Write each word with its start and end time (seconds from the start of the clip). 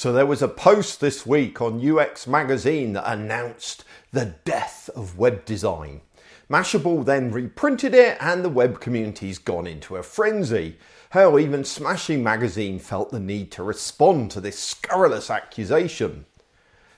So 0.00 0.14
there 0.14 0.24
was 0.24 0.40
a 0.40 0.48
post 0.48 1.00
this 1.00 1.26
week 1.26 1.60
on 1.60 1.86
UX 1.86 2.26
Magazine 2.26 2.94
that 2.94 3.12
announced 3.12 3.84
the 4.12 4.34
death 4.46 4.88
of 4.96 5.18
web 5.18 5.44
design. 5.44 6.00
Mashable 6.48 7.04
then 7.04 7.30
reprinted 7.30 7.92
it 7.92 8.16
and 8.18 8.42
the 8.42 8.48
web 8.48 8.80
community's 8.80 9.36
gone 9.36 9.66
into 9.66 9.96
a 9.96 10.02
frenzy. 10.02 10.78
Hell, 11.10 11.38
even 11.38 11.64
Smashing 11.64 12.22
Magazine 12.22 12.78
felt 12.78 13.10
the 13.10 13.20
need 13.20 13.52
to 13.52 13.62
respond 13.62 14.30
to 14.30 14.40
this 14.40 14.58
scurrilous 14.58 15.28
accusation. 15.28 16.24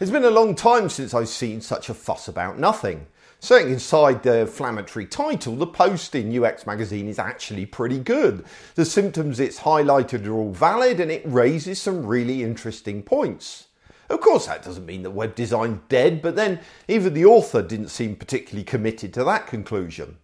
It's 0.00 0.12
been 0.12 0.22
a 0.22 0.30
long 0.30 0.54
time 0.54 0.90
since 0.90 1.12
I've 1.12 1.28
seen 1.28 1.60
such 1.60 1.88
a 1.88 1.94
fuss 1.94 2.28
about 2.28 2.56
nothing. 2.56 3.08
Sitting 3.40 3.72
inside 3.72 4.22
the 4.22 4.42
inflammatory 4.42 5.06
title, 5.06 5.56
the 5.56 5.66
post 5.66 6.14
in 6.14 6.32
UX 6.32 6.68
Magazine 6.68 7.08
is 7.08 7.18
actually 7.18 7.66
pretty 7.66 7.98
good. 7.98 8.44
The 8.76 8.84
symptoms 8.84 9.40
it's 9.40 9.58
highlighted 9.58 10.24
are 10.28 10.34
all 10.34 10.52
valid 10.52 11.00
and 11.00 11.10
it 11.10 11.24
raises 11.24 11.82
some 11.82 12.06
really 12.06 12.44
interesting 12.44 13.02
points. 13.02 13.66
Of 14.08 14.20
course, 14.20 14.46
that 14.46 14.62
doesn't 14.62 14.86
mean 14.86 15.02
that 15.02 15.10
web 15.10 15.34
design's 15.34 15.80
dead, 15.88 16.22
but 16.22 16.36
then 16.36 16.60
even 16.86 17.12
the 17.12 17.24
author 17.24 17.60
didn't 17.60 17.88
seem 17.88 18.14
particularly 18.14 18.62
committed 18.62 19.12
to 19.14 19.24
that 19.24 19.48
conclusion. 19.48 20.18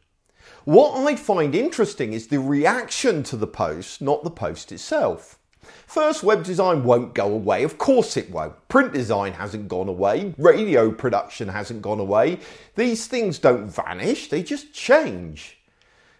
What 0.62 0.97
I 1.05 1.17
find 1.17 1.53
interesting 1.53 2.12
is 2.12 2.29
the 2.29 2.39
reaction 2.39 3.25
to 3.25 3.37
the 3.37 3.48
post, 3.48 4.01
not 4.01 4.23
the 4.23 4.31
post 4.31 4.70
itself. 4.70 5.41
First, 5.87 6.23
web 6.23 6.45
design 6.45 6.85
won't 6.85 7.15
go 7.15 7.27
away. 7.27 7.63
Of 7.63 7.79
course 7.79 8.17
it 8.17 8.31
won't. 8.31 8.69
Print 8.69 8.93
design 8.93 9.33
hasn't 9.33 9.69
gone 9.69 9.89
away. 9.89 10.35
Radio 10.39 10.91
production 10.91 11.49
hasn't 11.49 11.83
gone 11.83 12.01
away. 12.01 12.39
These 12.75 13.07
things 13.07 13.39
don't 13.39 13.69
vanish, 13.69 14.29
they 14.29 14.43
just 14.43 14.73
change. 14.73 15.59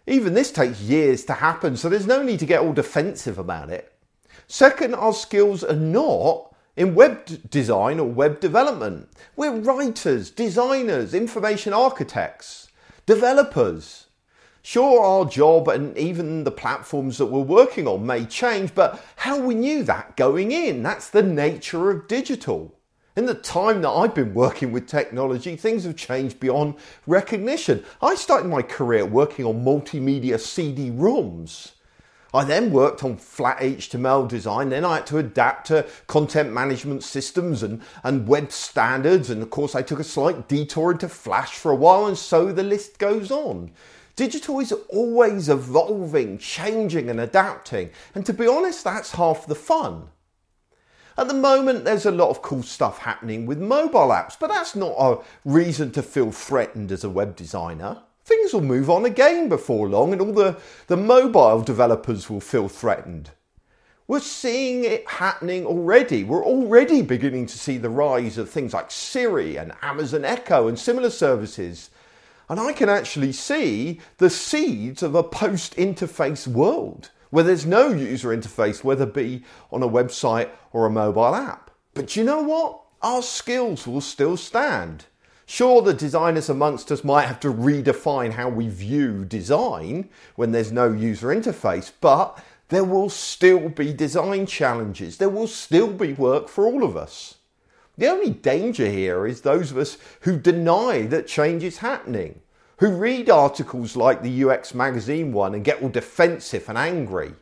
Even 0.07 0.35
this 0.35 0.53
takes 0.53 0.81
years 0.81 1.25
to 1.25 1.35
happen, 1.35 1.77
so 1.77 1.89
there's 1.89 2.07
no 2.07 2.23
need 2.23 2.39
to 2.41 2.47
get 2.47 2.61
all 2.61 2.73
defensive 2.73 3.39
about 3.39 3.71
it. 3.71 3.93
Second, 4.47 4.95
our 4.95 5.15
skills 5.15 5.65
are 5.65 5.77
not 5.77 6.55
in 6.77 6.95
web 6.95 7.51
design 7.51 7.99
or 7.99 8.09
web 8.09 8.41
development. 8.41 9.09
We're 9.37 9.59
writers, 9.59 10.31
designers, 10.31 11.15
information 11.15 11.73
architects, 11.73 12.69
developers. 13.07 14.07
Sure, 14.67 15.05
our 15.05 15.27
job 15.27 15.69
and 15.69 15.95
even 15.99 16.43
the 16.43 16.51
platforms 16.51 17.19
that 17.19 17.27
we're 17.27 17.41
working 17.41 17.87
on 17.87 18.07
may 18.07 18.25
change, 18.25 18.75
but 18.75 19.05
how 19.17 19.39
we 19.39 19.55
knew 19.55 19.83
that 19.83 20.17
going 20.17 20.53
in, 20.53 20.83
that's 20.83 21.11
the 21.11 21.23
nature 21.23 21.91
of 21.91 22.09
digital. 22.09 22.75
In 23.15 23.27
the 23.27 23.35
time 23.35 23.83
that 23.83 23.91
I've 23.91 24.15
been 24.15 24.33
working 24.33 24.73
with 24.73 24.89
technology, 24.89 25.55
things 25.55 25.85
have 25.85 25.97
changed 25.97 26.41
beyond 26.41 26.77
recognition. 27.07 27.85
I 28.01 28.15
started 28.15 28.49
my 28.49 28.63
career 28.63 29.05
working 29.05 29.45
on 29.45 29.63
multimedia 29.63 30.41
CD 30.41 30.91
ROMs. 30.91 31.73
I 32.33 32.45
then 32.45 32.73
worked 32.73 33.05
on 33.05 33.19
flat 33.19 33.59
HTML 33.59 34.27
design, 34.27 34.71
then 34.71 34.87
I 34.87 34.95
had 34.95 35.07
to 35.09 35.19
adapt 35.19 35.67
to 35.67 35.87
content 36.07 36.55
management 36.55 37.05
systems 37.05 37.63
and, 37.63 37.83
and 38.03 38.27
web 38.27 38.51
standards, 38.51 39.29
and 39.29 39.43
of 39.43 39.51
course, 39.51 39.75
I 39.75 39.83
took 39.83 40.01
a 40.01 40.05
slight 40.05 40.49
detour 40.49 40.93
into 40.93 41.11
Flash 41.11 41.53
for 41.53 41.71
a 41.71 41.77
while, 41.77 42.07
and 42.07 42.17
so 42.17 42.51
the 42.51 42.63
list 42.63 42.99
goes 42.99 43.31
on. 43.31 43.71
Digital 44.17 44.61
is 44.61 44.73
always 44.91 45.49
evolving, 45.49 46.39
changing, 46.39 47.11
and 47.11 47.21
adapting. 47.21 47.91
And 48.15 48.25
to 48.27 48.33
be 48.33 48.47
honest, 48.47 48.85
that's 48.85 49.13
half 49.13 49.47
the 49.47 49.57
fun. 49.57 50.09
At 51.17 51.29
the 51.29 51.35
moment, 51.35 51.85
there's 51.85 52.07
a 52.07 52.11
lot 52.11 52.31
of 52.31 52.43
cool 52.43 52.63
stuff 52.63 52.99
happening 52.99 53.47
with 53.47 53.61
mobile 53.61 54.09
apps, 54.09 54.37
but 54.39 54.49
that's 54.49 54.75
not 54.75 54.95
a 54.99 55.19
reason 55.45 55.91
to 55.93 56.03
feel 56.03 56.33
threatened 56.33 56.91
as 56.91 57.05
a 57.05 57.11
web 57.11 57.37
designer. 57.37 58.03
Things 58.25 58.53
will 58.53 58.63
move 58.63 58.89
on 58.89 59.05
again 59.05 59.49
before 59.49 59.89
long, 59.89 60.13
and 60.13 60.21
all 60.21 60.33
the, 60.33 60.59
the 60.87 60.97
mobile 60.97 61.61
developers 61.61 62.31
will 62.31 62.41
feel 62.41 62.69
threatened. 62.69 63.31
We're 64.07 64.21
seeing 64.21 64.85
it 64.85 65.09
happening 65.09 65.67
already. 65.67 66.25
We're 66.25 66.45
already 66.45 67.01
beginning 67.01 67.47
to 67.47 67.59
see 67.59 67.79
the 67.79 67.91
rise 67.91 68.37
of 68.37 68.51
things 68.51 68.75
like 68.75 68.91
Siri 68.91 69.57
and 69.57 69.73
Amazon 69.83 70.25
Echo 70.25 70.69
and 70.69 70.79
similar 70.79 71.11
services 71.11 71.91
and 72.49 72.61
I 72.61 72.73
can 72.73 72.89
actually 72.89 73.33
see 73.33 74.01
the 74.19 74.31
seeds 74.31 75.03
of 75.03 75.15
a 75.15 75.23
post 75.23 75.77
interface 75.77 76.47
world 76.47 77.11
where 77.31 77.45
there's 77.45 77.67
no 77.67 77.89
user 77.89 78.29
interface, 78.29 78.85
whether 78.85 79.05
it 79.05 79.15
be 79.15 79.43
on 79.73 79.83
a 79.83 79.89
website 79.89 80.51
or 80.73 80.87
a 80.87 80.91
mobile 80.91 81.35
app. 81.35 81.71
But 81.93 82.15
you 82.17 82.25
know 82.25 82.43
what? 82.43 82.81
Our 83.03 83.23
skills 83.23 83.87
will 83.87 84.01
still 84.01 84.37
stand. 84.37 85.07
Sure, 85.47 85.83
the 85.83 85.93
designers 85.93 86.49
amongst 86.49 86.91
us 86.91 87.05
might 87.05 87.27
have 87.27 87.41
to 87.41 87.53
redefine 87.53 88.33
how 88.33 88.49
we 88.49 88.69
view 88.69 89.25
design 89.25 90.09
when 90.37 90.53
there's 90.53 90.73
no 90.73 90.93
user 90.93 91.29
interface, 91.29 91.93
but 92.01 92.43
there 92.69 92.85
will 92.85 93.11
still 93.11 93.69
be 93.69 93.93
design 93.93 94.47
challenges. 94.47 95.19
There 95.19 95.29
will 95.29 95.47
still 95.47 95.93
be 95.93 96.15
work 96.15 96.49
for 96.49 96.67
all 96.67 96.83
of 96.83 96.97
us. 96.97 97.37
The 97.97 98.09
only 98.09 98.31
danger 98.31 98.89
here 98.89 99.27
is 99.27 99.41
those 99.41 99.71
of 99.71 99.79
us 99.79 99.99
who 100.23 100.37
deny 100.37 101.03
that 101.07 101.29
change 101.29 101.63
is 101.63 101.79
happening, 101.79 102.41
who 102.79 102.91
read 102.91 103.31
articles 103.31 103.95
like 103.95 104.23
the 104.23 104.45
UX 104.45 104.75
magazine 104.75 105.33
one 105.33 105.55
and 105.55 105.65
get 105.65 105.81
all 105.81 105.89
defensive 105.89 106.69
and 106.69 106.77
angry. 106.77 107.35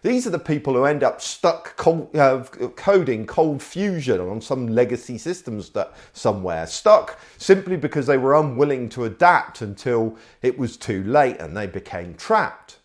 These 0.00 0.26
are 0.26 0.30
the 0.30 0.38
people 0.38 0.74
who 0.74 0.84
end 0.84 1.02
up 1.02 1.20
stuck 1.20 1.76
cold, 1.76 2.16
uh, 2.16 2.44
coding 2.76 3.26
ColdFusion 3.26 4.30
on 4.30 4.40
some 4.40 4.68
legacy 4.68 5.18
systems 5.18 5.70
that 5.70 5.92
somewhere, 6.12 6.66
stuck 6.66 7.18
simply 7.36 7.76
because 7.76 8.06
they 8.06 8.16
were 8.16 8.34
unwilling 8.34 8.88
to 8.90 9.04
adapt 9.04 9.60
until 9.60 10.16
it 10.40 10.56
was 10.56 10.76
too 10.76 11.02
late 11.02 11.38
and 11.38 11.54
they 11.54 11.66
became 11.66 12.14
trapped. 12.14 12.78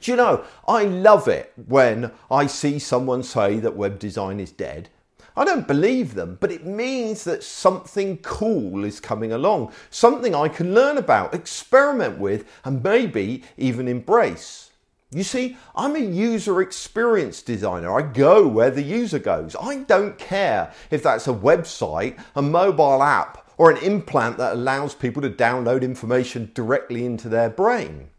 Do 0.00 0.12
you 0.12 0.16
know, 0.16 0.44
I 0.68 0.84
love 0.84 1.26
it 1.26 1.52
when 1.66 2.12
I 2.30 2.46
see 2.46 2.78
someone 2.78 3.22
say 3.24 3.58
that 3.58 3.74
web 3.74 3.98
design 3.98 4.38
is 4.38 4.52
dead 4.52 4.90
I 5.38 5.44
don't 5.44 5.68
believe 5.68 6.14
them, 6.14 6.36
but 6.40 6.50
it 6.50 6.66
means 6.66 7.22
that 7.22 7.44
something 7.44 8.16
cool 8.18 8.84
is 8.84 8.98
coming 8.98 9.30
along, 9.30 9.72
something 9.88 10.34
I 10.34 10.48
can 10.48 10.74
learn 10.74 10.98
about, 10.98 11.32
experiment 11.32 12.18
with, 12.18 12.44
and 12.64 12.82
maybe 12.82 13.44
even 13.56 13.86
embrace. 13.86 14.72
You 15.12 15.22
see, 15.22 15.56
I'm 15.76 15.94
a 15.94 16.00
user 16.00 16.60
experience 16.60 17.40
designer. 17.40 17.96
I 17.96 18.02
go 18.02 18.48
where 18.48 18.72
the 18.72 18.82
user 18.82 19.20
goes. 19.20 19.54
I 19.60 19.84
don't 19.84 20.18
care 20.18 20.72
if 20.90 21.04
that's 21.04 21.28
a 21.28 21.32
website, 21.32 22.18
a 22.34 22.42
mobile 22.42 23.00
app, 23.00 23.48
or 23.56 23.70
an 23.70 23.76
implant 23.78 24.38
that 24.38 24.54
allows 24.54 24.96
people 24.96 25.22
to 25.22 25.30
download 25.30 25.82
information 25.82 26.50
directly 26.52 27.06
into 27.06 27.28
their 27.28 27.48
brain. 27.48 28.10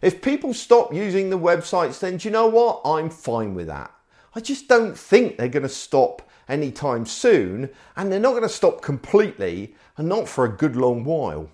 If 0.00 0.22
people 0.22 0.54
stop 0.54 0.94
using 0.94 1.28
the 1.28 1.38
websites, 1.38 2.00
then 2.00 2.16
do 2.16 2.26
you 2.26 2.32
know 2.32 2.46
what? 2.46 2.80
I'm 2.86 3.10
fine 3.10 3.54
with 3.54 3.66
that. 3.66 3.92
I 4.34 4.40
just 4.40 4.66
don't 4.66 4.96
think 4.96 5.36
they're 5.36 5.48
going 5.48 5.62
to 5.62 5.68
stop 5.68 6.22
anytime 6.48 7.06
soon, 7.06 7.70
and 7.96 8.10
they're 8.10 8.20
not 8.20 8.30
going 8.30 8.42
to 8.42 8.48
stop 8.48 8.82
completely 8.82 9.74
and 9.96 10.08
not 10.08 10.28
for 10.28 10.44
a 10.44 10.56
good 10.56 10.76
long 10.76 11.04
while. 11.04 11.50